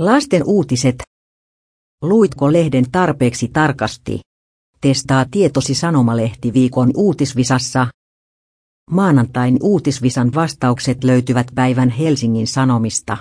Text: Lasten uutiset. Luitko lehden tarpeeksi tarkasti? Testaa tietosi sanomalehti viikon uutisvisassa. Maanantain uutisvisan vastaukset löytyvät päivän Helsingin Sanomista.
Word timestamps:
Lasten 0.00 0.42
uutiset. 0.44 1.02
Luitko 2.02 2.52
lehden 2.52 2.90
tarpeeksi 2.92 3.48
tarkasti? 3.48 4.20
Testaa 4.80 5.26
tietosi 5.30 5.74
sanomalehti 5.74 6.52
viikon 6.52 6.90
uutisvisassa. 6.96 7.86
Maanantain 8.90 9.58
uutisvisan 9.62 10.30
vastaukset 10.34 11.04
löytyvät 11.04 11.46
päivän 11.54 11.90
Helsingin 11.90 12.46
Sanomista. 12.46 13.16